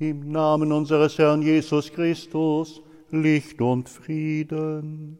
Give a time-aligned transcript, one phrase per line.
[0.00, 5.18] Im Namen unseres Herrn Jesus Christus, Licht und Frieden.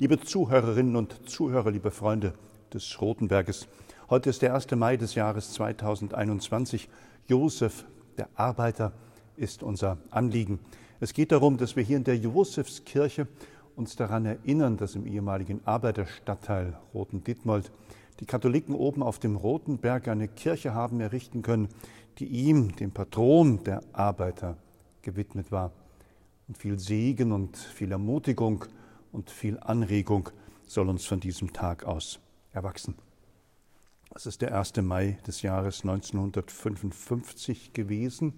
[0.00, 2.34] Liebe Zuhörerinnen und Zuhörer, liebe Freunde
[2.72, 3.68] des Rotenberges,
[4.10, 4.72] heute ist der 1.
[4.72, 6.88] Mai des Jahres 2021.
[7.28, 7.84] Josef,
[8.18, 8.92] der Arbeiter,
[9.36, 10.58] ist unser Anliegen.
[10.98, 13.28] Es geht darum, dass wir hier in der Josefskirche
[13.76, 17.70] uns daran erinnern, dass im ehemaligen Arbeiterstadtteil Roten-Dittmold
[18.20, 21.68] die Katholiken oben auf dem Rotenberg eine Kirche haben errichten können,
[22.18, 24.56] die ihm, dem Patron der Arbeiter,
[25.02, 25.72] gewidmet war.
[26.48, 28.64] Und viel Segen und viel Ermutigung
[29.12, 30.28] und viel Anregung
[30.66, 32.20] soll uns von diesem Tag aus
[32.52, 32.94] erwachsen.
[34.14, 34.76] Es ist der 1.
[34.76, 38.34] Mai des Jahres 1955 gewesen.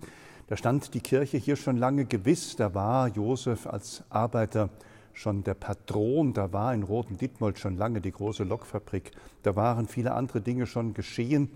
[0.46, 2.56] Da stand die Kirche hier schon lange gewiss.
[2.56, 4.70] Da war Josef als Arbeiter
[5.16, 9.12] schon der Patron, da war in Roten Dittmold schon lange die große Lokfabrik,
[9.42, 11.48] da waren viele andere Dinge schon geschehen.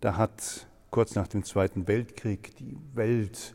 [0.00, 3.54] Da hat kurz nach dem Zweiten Weltkrieg die Welt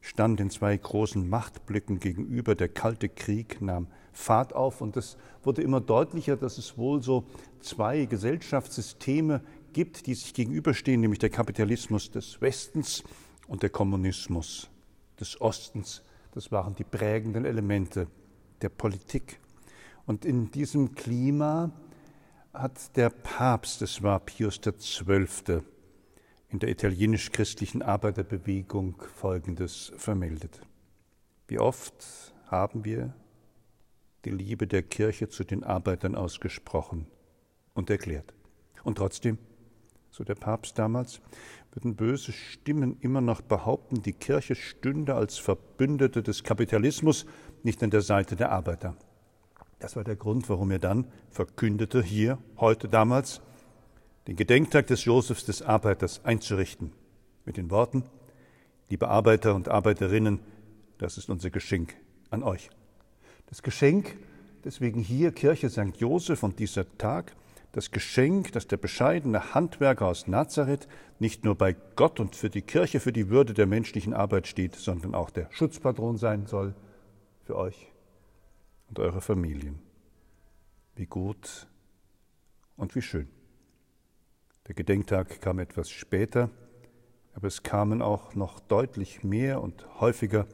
[0.00, 2.54] stand in zwei großen Machtblöcken gegenüber.
[2.54, 7.24] Der Kalte Krieg nahm Fahrt auf und es wurde immer deutlicher, dass es wohl so
[7.60, 13.04] zwei Gesellschaftssysteme gibt, die sich gegenüberstehen, nämlich der Kapitalismus des Westens
[13.46, 14.70] und der Kommunismus
[15.20, 16.02] des Ostens.
[16.32, 18.08] Das waren die prägenden Elemente
[18.62, 19.40] der Politik.
[20.06, 21.70] Und in diesem Klima
[22.52, 25.62] hat der Papst, es war Pius XII.,
[26.48, 30.60] in der italienisch-christlichen Arbeiterbewegung Folgendes vermeldet.
[31.46, 33.14] Wie oft haben wir
[34.24, 37.06] die Liebe der Kirche zu den Arbeitern ausgesprochen
[37.74, 38.34] und erklärt.
[38.84, 39.38] Und trotzdem,
[40.10, 41.20] so der Papst damals,
[41.72, 47.26] würden böse Stimmen immer noch behaupten, die Kirche stünde als Verbündete des Kapitalismus
[47.62, 48.96] nicht an der Seite der Arbeiter.
[49.78, 53.40] Das war der Grund, warum er dann verkündete, hier, heute, damals,
[54.28, 56.92] den Gedenktag des Josefs des Arbeiters einzurichten,
[57.46, 58.04] mit den Worten,
[58.90, 60.40] liebe Arbeiter und Arbeiterinnen,
[60.98, 61.96] das ist unser Geschenk
[62.28, 62.68] an euch.
[63.46, 64.18] Das Geschenk,
[64.64, 65.96] deswegen hier Kirche St.
[65.96, 67.34] Josef und dieser Tag,
[67.72, 70.88] das Geschenk, dass der bescheidene Handwerker aus Nazareth
[71.18, 74.74] nicht nur bei Gott und für die Kirche für die Würde der menschlichen Arbeit steht,
[74.74, 76.74] sondern auch der Schutzpatron sein soll
[77.44, 77.90] für euch
[78.90, 79.78] und eure Familien.
[80.96, 81.66] Wie gut
[82.76, 83.37] und wie schön.
[84.68, 86.50] Der Gedenktag kam etwas später,
[87.32, 90.46] aber es kamen auch noch deutlich mehr und häufiger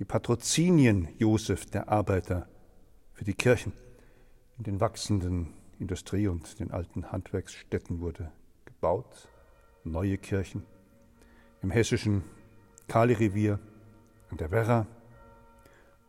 [0.00, 2.48] die Patrozinien Josef der Arbeiter
[3.12, 3.72] für die Kirchen.
[4.58, 8.32] In den wachsenden Industrie- und den alten Handwerksstätten wurde
[8.64, 9.28] gebaut,
[9.84, 10.64] neue Kirchen.
[11.62, 12.24] Im hessischen
[12.88, 13.60] Kali-Revier,
[14.30, 14.88] an der Werra,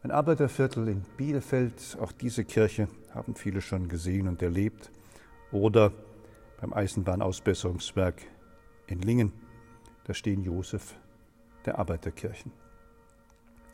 [0.01, 4.89] ein Arbeiterviertel in Bielefeld, auch diese Kirche haben viele schon gesehen und erlebt.
[5.51, 5.93] Oder
[6.57, 8.21] beim Eisenbahnausbesserungswerk
[8.87, 9.31] in Lingen,
[10.05, 10.95] da stehen Josef
[11.65, 12.51] der Arbeiterkirchen.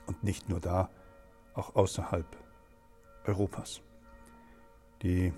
[0.06, 0.90] Und nicht nur da,
[1.54, 2.26] auch außerhalb
[3.26, 3.82] Europas.
[5.02, 5.32] Die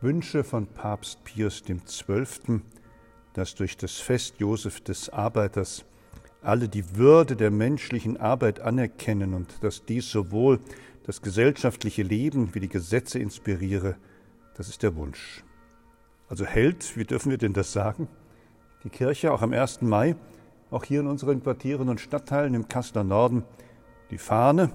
[0.00, 2.60] Wünsche von Papst Pius XII.,
[3.32, 5.84] dass durch das Fest Josef des Arbeiters
[6.42, 10.60] alle die Würde der menschlichen Arbeit anerkennen und dass dies sowohl
[11.04, 13.96] das gesellschaftliche Leben wie die Gesetze inspiriere,
[14.54, 15.44] das ist der Wunsch.
[16.28, 18.08] Also hält, wie dürfen wir denn das sagen,
[18.84, 19.82] die Kirche auch am 1.
[19.82, 20.16] Mai,
[20.70, 23.44] auch hier in unseren Quartieren und Stadtteilen im Kasseler Norden,
[24.10, 24.70] die Fahne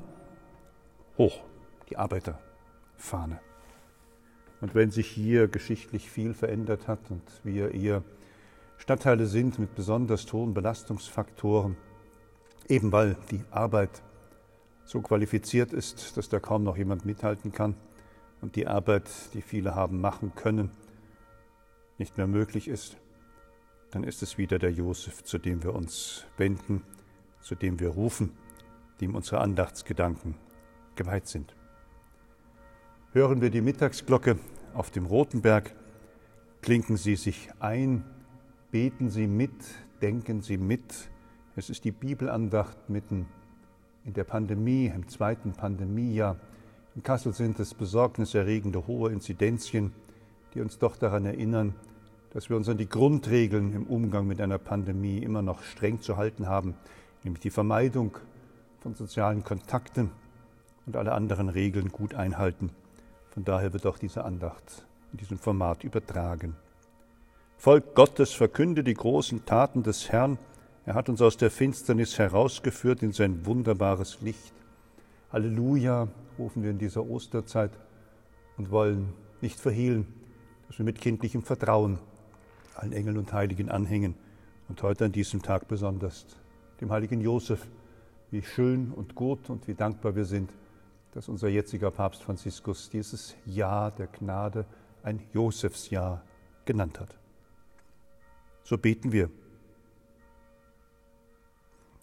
[1.18, 1.41] hoch,
[1.89, 3.39] die Arbeiterfahne.
[4.62, 8.03] Und wenn sich hier geschichtlich viel verändert hat und wir eher
[8.78, 11.78] Stadtteile sind mit besonders hohen Belastungsfaktoren,
[12.68, 14.01] eben weil die Arbeit
[14.84, 17.75] so qualifiziert ist, dass da kaum noch jemand mithalten kann
[18.41, 20.72] und die Arbeit, die viele haben machen können,
[21.97, 22.97] nicht mehr möglich ist,
[23.91, 26.83] dann ist es wieder der Josef, zu dem wir uns wenden,
[27.41, 28.31] zu dem wir rufen,
[29.01, 30.35] dem unsere Andachtsgedanken
[30.95, 31.55] geweiht sind
[33.11, 34.38] hören wir die Mittagsglocke
[34.73, 35.73] auf dem Rotenberg,
[36.61, 38.03] klinken Sie sich ein,
[38.71, 39.51] beten Sie mit,
[40.01, 41.09] denken Sie mit.
[41.56, 43.25] Es ist die Bibelandacht mitten
[44.06, 46.39] in der Pandemie, im zweiten Pandemiejahr.
[47.00, 49.94] In Kassel sind es besorgniserregende hohe Inzidenzien,
[50.54, 51.74] die uns doch daran erinnern,
[52.34, 56.18] dass wir uns an die Grundregeln im Umgang mit einer Pandemie immer noch streng zu
[56.18, 56.75] halten haben,
[57.24, 58.18] nämlich die Vermeidung
[58.81, 60.12] von sozialen Kontakten
[60.88, 62.69] und alle anderen Regeln gut einhalten.
[63.30, 66.57] Von daher wird auch diese Andacht in diesem Format übertragen.
[67.57, 70.38] Volk Gottes, verkünde die großen Taten des Herrn.
[70.86, 74.52] Er hat uns aus der Finsternis herausgeführt in sein wunderbares Licht.
[75.31, 77.71] Halleluja, rufen wir in dieser Osterzeit
[78.57, 80.07] und wollen nicht verhehlen,
[80.68, 82.00] dass wir mit kindlichem Vertrauen
[82.75, 84.15] allen Engeln und Heiligen anhängen
[84.69, 86.25] und heute an diesem Tag besonders
[86.80, 87.68] dem heiligen Josef,
[88.31, 90.51] wie schön und gut und wie dankbar wir sind,
[91.12, 94.65] dass unser jetziger Papst Franziskus dieses Jahr der Gnade
[95.03, 96.24] ein Josefsjahr
[96.65, 97.18] genannt hat.
[98.63, 99.30] So beten wir.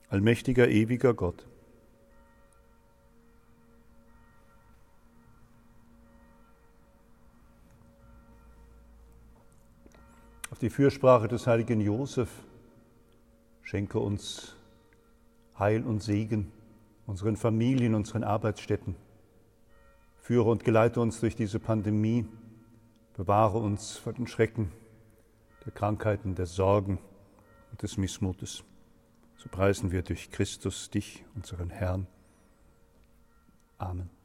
[0.09, 1.47] Allmächtiger, ewiger Gott,
[10.57, 12.31] auf die Fürsprache des heiligen Josef
[13.61, 14.57] schenke uns
[15.59, 16.51] Heil und Segen
[17.07, 18.97] unseren Familien, unseren Arbeitsstätten.
[20.17, 22.25] Führe und geleite uns durch diese Pandemie,
[23.19, 24.73] bewahre uns vor den Schrecken
[25.67, 27.01] der Krankheiten, der Sorgen
[27.71, 28.65] und des Missmutes.
[29.37, 32.07] So preisen wir durch Christus dich, unseren Herrn.
[33.77, 34.16] Amen.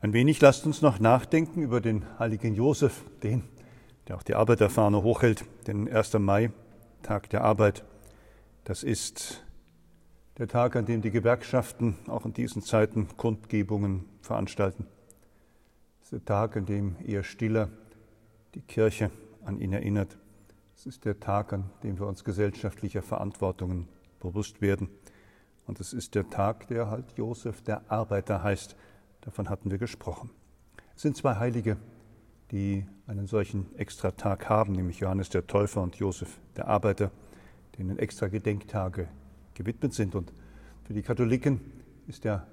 [0.00, 3.44] Ein wenig lasst uns noch nachdenken über den heiligen Josef, den,
[4.06, 6.18] der auch die Arbeiterfahne hochhält, den 1.
[6.18, 6.50] Mai,
[7.02, 7.82] Tag der Arbeit.
[8.64, 9.42] Das ist
[10.36, 14.86] der Tag, an dem die Gewerkschaften auch in diesen Zeiten Kundgebungen veranstalten.
[16.02, 17.70] Es ist der Tag, an dem eher stiller
[18.54, 19.10] die Kirche
[19.46, 20.18] an ihn erinnert.
[20.76, 23.88] Es ist der Tag, an dem wir uns gesellschaftlicher Verantwortungen
[24.20, 24.90] bewusst werden.
[25.66, 28.76] Und es ist der Tag, der halt Josef der Arbeiter heißt,
[29.26, 30.30] Davon hatten wir gesprochen.
[30.94, 31.76] Es sind zwei Heilige,
[32.52, 37.10] die einen solchen Extratag haben, nämlich Johannes der Täufer und Josef der Arbeiter,
[37.76, 39.08] denen extra Gedenktage
[39.54, 40.14] gewidmet sind.
[40.14, 40.32] Und
[40.84, 41.60] für die Katholiken
[42.06, 42.46] ist der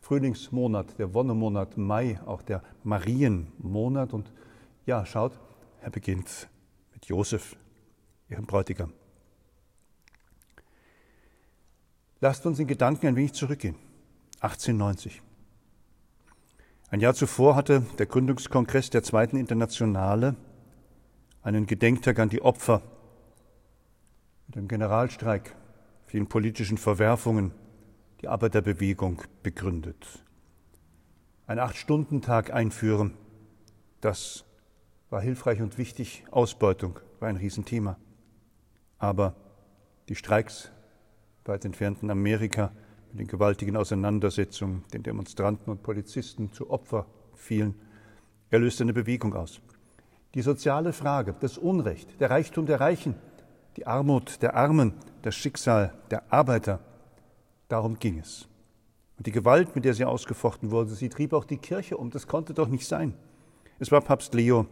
[0.00, 4.12] Frühlingsmonat, der Wonnemonat Mai, auch der Marienmonat.
[4.12, 4.32] Und
[4.86, 5.38] ja, schaut,
[5.80, 6.48] er beginnt
[6.92, 7.56] mit Josef,
[8.28, 8.92] ihrem Bräutigam.
[12.20, 13.76] Lasst uns in Gedanken ein wenig zurückgehen.
[14.40, 15.22] 1890.
[16.94, 20.36] Ein Jahr zuvor hatte der Gründungskongress der Zweiten Internationale
[21.42, 22.82] einen Gedenktag an die Opfer
[24.46, 25.56] mit dem Generalstreik,
[26.06, 27.50] vielen politischen Verwerfungen,
[28.20, 30.24] die Arbeiterbewegung begründet.
[31.48, 33.14] Ein Acht-Stunden-Tag einführen,
[34.00, 34.44] das
[35.10, 36.22] war hilfreich und wichtig.
[36.30, 37.98] Ausbeutung war ein Riesenthema.
[38.98, 39.34] Aber
[40.08, 40.70] die Streiks
[41.44, 42.70] weit entfernten Amerika
[43.14, 47.76] in den gewaltigen Auseinandersetzungen, den Demonstranten und Polizisten zu Opfer fielen.
[48.50, 49.60] Er löste eine Bewegung aus.
[50.34, 53.14] Die soziale Frage, das Unrecht, der Reichtum der Reichen,
[53.76, 56.80] die Armut der Armen, das Schicksal der Arbeiter,
[57.68, 58.48] darum ging es.
[59.16, 62.10] Und die Gewalt, mit der sie ausgefochten wurde, sie trieb auch die Kirche um.
[62.10, 63.14] Das konnte doch nicht sein.
[63.78, 64.66] Es war Papst Leo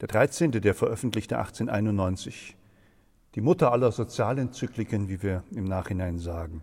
[0.00, 2.56] der 13., der veröffentlichte 1891,
[3.36, 6.62] die Mutter aller Sozialenzykliken, wie wir im Nachhinein sagen.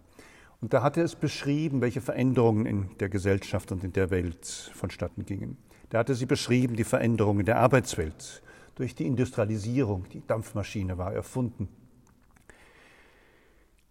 [0.63, 4.71] Und da hat er es beschrieben, welche Veränderungen in der Gesellschaft und in der Welt
[4.73, 5.57] vonstatten gingen.
[5.89, 8.41] Da hatte sie beschrieben, die Veränderungen der Arbeitswelt
[8.75, 10.07] durch die Industrialisierung.
[10.13, 11.67] Die Dampfmaschine war erfunden.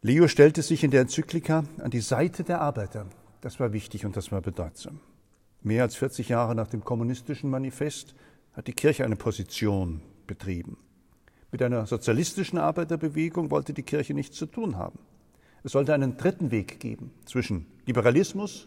[0.00, 3.04] Leo stellte sich in der Enzyklika an die Seite der Arbeiter.
[3.42, 4.98] Das war wichtig und das war bedeutsam.
[5.60, 8.14] Mehr als 40 Jahre nach dem kommunistischen Manifest
[8.54, 10.78] hat die Kirche eine Position betrieben.
[11.50, 14.98] Mit einer sozialistischen Arbeiterbewegung wollte die Kirche nichts zu tun haben.
[15.64, 18.66] Es sollte einen dritten Weg geben zwischen Liberalismus,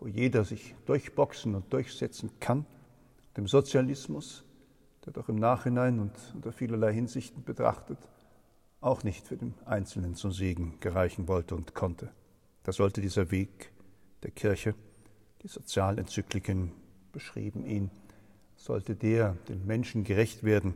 [0.00, 2.66] wo jeder sich durchboxen und durchsetzen kann,
[3.36, 4.44] dem Sozialismus,
[5.06, 7.98] der doch im Nachhinein und unter vielerlei Hinsichten betrachtet
[8.80, 12.10] auch nicht für den Einzelnen zum Segen gereichen wollte und konnte.
[12.64, 13.72] Da sollte dieser Weg
[14.22, 14.74] der Kirche,
[15.42, 16.72] die Sozialenzykliken
[17.12, 17.90] beschrieben ihn,
[18.56, 20.74] sollte der den Menschen gerecht werden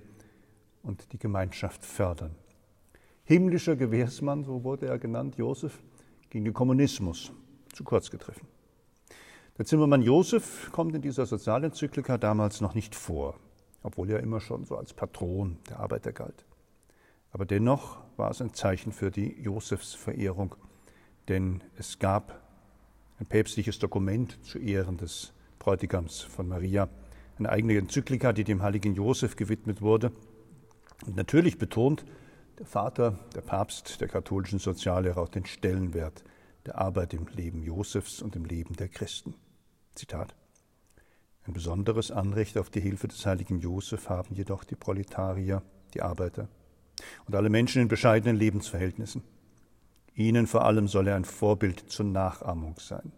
[0.82, 2.34] und die Gemeinschaft fördern
[3.28, 5.82] himmlischer Gewährsmann, so wurde er genannt, Josef,
[6.30, 7.30] gegen den Kommunismus
[7.74, 8.48] zu kurz getroffen.
[9.58, 13.34] Der Zimmermann Josef kommt in dieser Sozialenzyklika damals noch nicht vor,
[13.82, 16.46] obwohl er immer schon so als Patron der Arbeiter galt.
[17.30, 20.54] Aber dennoch war es ein Zeichen für die Josefsverehrung,
[21.28, 22.40] denn es gab
[23.20, 26.88] ein päpstliches Dokument zu Ehren des Bräutigams von Maria,
[27.38, 30.12] eine eigene Enzyklika, die dem heiligen Josef gewidmet wurde
[31.04, 32.06] und natürlich betont,
[32.58, 36.24] der Vater, der Papst der katholischen Soziallehre auch den Stellenwert
[36.66, 39.34] der Arbeit im Leben Josefs und im Leben der Christen.
[39.94, 40.34] Zitat.
[41.44, 45.62] Ein besonderes Anrecht auf die Hilfe des heiligen Josef haben jedoch die Proletarier,
[45.94, 46.48] die Arbeiter
[47.26, 49.22] und alle Menschen in bescheidenen Lebensverhältnissen.
[50.14, 53.12] Ihnen vor allem soll er ein Vorbild zur Nachahmung sein.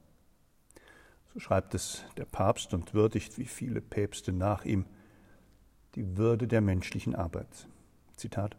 [1.32, 4.84] So schreibt es der Papst und würdigt wie viele Päpste nach ihm
[5.94, 7.66] die Würde der menschlichen Arbeit.
[8.16, 8.56] Zitat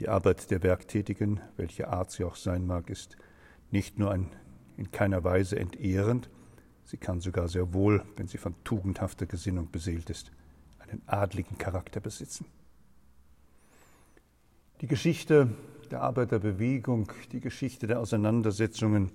[0.00, 3.16] die Arbeit der Werktätigen, welche Art sie auch sein mag, ist
[3.70, 4.30] nicht nur ein,
[4.76, 6.28] in keiner Weise entehrend,
[6.86, 10.30] Sie kann sogar sehr wohl, wenn sie von tugendhafter Gesinnung beseelt ist,
[10.78, 12.46] einen adligen Charakter besitzen.
[14.80, 15.50] Die Geschichte
[15.90, 19.10] der Arbeiterbewegung, die Geschichte der Auseinandersetzungen,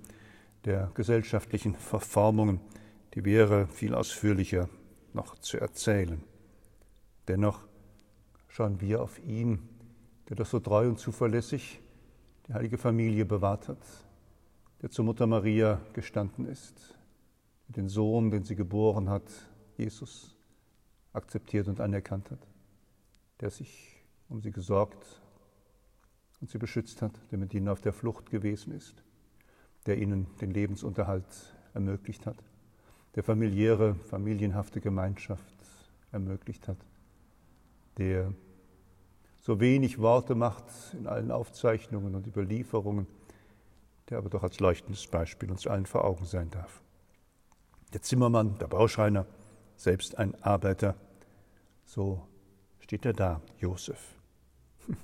[0.66, 2.60] der gesellschaftlichen Verformungen,
[3.14, 4.68] die wäre viel ausführlicher
[5.14, 6.22] noch zu erzählen.
[7.30, 7.62] Dennoch
[8.50, 9.60] schauen wir auf ihn,
[10.32, 11.82] der doch so treu und zuverlässig
[12.48, 13.86] die heilige Familie bewahrt hat,
[14.82, 16.98] der zur Mutter Maria gestanden ist,
[17.68, 19.30] den Sohn, den sie geboren hat,
[19.76, 20.34] Jesus,
[21.12, 22.48] akzeptiert und anerkannt hat,
[23.42, 25.22] der sich um sie gesorgt
[26.40, 29.04] und sie beschützt hat, der mit ihnen auf der Flucht gewesen ist,
[29.86, 32.42] der ihnen den Lebensunterhalt ermöglicht hat,
[33.16, 35.58] der familiäre, familienhafte Gemeinschaft
[36.14, 36.78] ermöglicht hat,
[37.98, 38.34] der
[39.42, 43.08] so wenig Worte macht in allen Aufzeichnungen und Überlieferungen,
[44.10, 46.82] der aber doch als leuchtendes Beispiel uns allen vor Augen sein darf.
[47.94, 49.26] Der Zimmermann, der Bauschreiner,
[49.76, 50.96] selbst ein Arbeiter,
[51.86, 52.22] so
[52.80, 54.16] steht er da, Josef.
[54.88, 54.96] In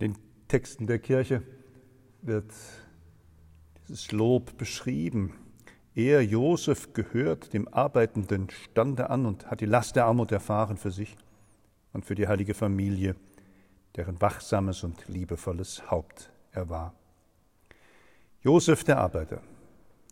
[0.00, 1.42] den Texten der Kirche
[2.22, 2.52] wird
[3.88, 5.34] dieses Lob beschrieben.
[5.94, 10.90] Er, Josef, gehört dem arbeitenden Stande an und hat die Last der Armut erfahren für
[10.90, 11.16] sich
[11.92, 13.14] und für die heilige Familie,
[13.96, 16.94] deren wachsames und liebevolles Haupt er war.
[18.42, 19.42] Josef der Arbeiter.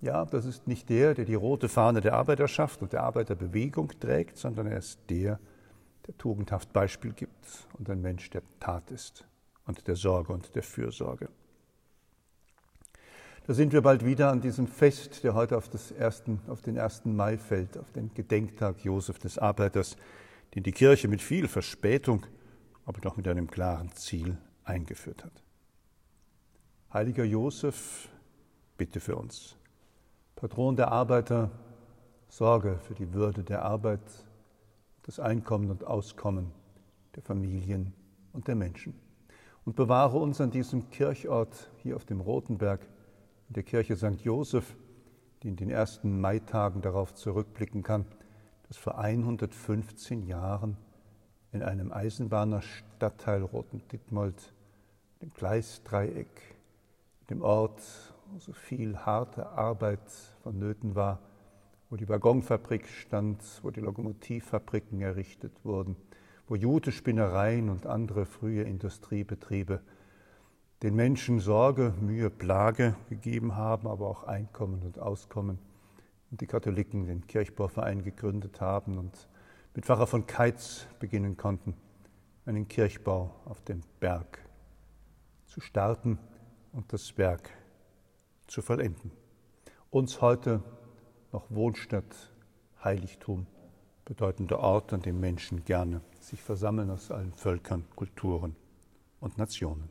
[0.00, 4.37] Ja, das ist nicht der, der die rote Fahne der Arbeiterschaft und der Arbeiterbewegung trägt,
[4.37, 5.40] sondern er ist der,
[6.06, 9.26] der tugendhaft Beispiel gibt und ein Mensch der Tat ist
[9.66, 11.28] und der Sorge und der Fürsorge.
[13.47, 17.06] Da sind wir bald wieder an diesem Fest, der heute auf, ersten, auf den 1.
[17.06, 19.97] Mai fällt, auf den Gedenktag Josef des Arbeiters,
[20.54, 22.26] den die Kirche mit viel Verspätung,
[22.88, 25.42] aber doch mit einem klaren Ziel eingeführt hat.
[26.90, 28.09] Heiliger Josef,
[28.78, 29.57] bitte für uns.
[30.37, 31.50] Patron der Arbeiter,
[32.30, 34.00] sorge für die Würde der Arbeit,
[35.02, 36.50] das Einkommen und Auskommen
[37.14, 37.92] der Familien
[38.33, 38.99] und der Menschen.
[39.66, 42.80] Und bewahre uns an diesem Kirchort hier auf dem Rotenberg,
[43.49, 44.23] in der Kirche St.
[44.23, 44.75] Joseph,
[45.42, 48.07] die in den ersten Maitagen darauf zurückblicken kann,
[48.66, 50.78] dass vor 115 Jahren
[51.52, 54.52] in einem Eisenbahnerstadtteil Roten-Dittmold,
[55.22, 56.56] dem Gleisdreieck,
[57.30, 57.82] dem Ort,
[58.30, 60.10] wo so viel harte Arbeit
[60.42, 61.20] vonnöten war,
[61.90, 65.96] wo die Waggonfabrik stand, wo die Lokomotivfabriken errichtet wurden,
[66.46, 69.80] wo Jutespinnereien und andere frühe Industriebetriebe
[70.82, 75.58] den Menschen Sorge, Mühe, Plage gegeben haben, aber auch Einkommen und Auskommen.
[76.30, 79.28] Und die Katholiken den Kirchbauverein gegründet haben und
[79.78, 81.73] mit Pfarrer von Keitz beginnen konnten,
[82.47, 84.40] einen Kirchbau auf dem Berg
[85.47, 86.18] zu starten
[86.73, 87.50] und das Werk
[88.49, 89.12] zu vollenden.
[89.90, 90.64] Uns heute
[91.30, 92.32] noch Wohnstatt,
[92.82, 93.47] Heiligtum,
[94.04, 98.56] bedeutender Ort, an dem Menschen gerne sich versammeln aus allen Völkern, Kulturen
[99.20, 99.88] und Nationen.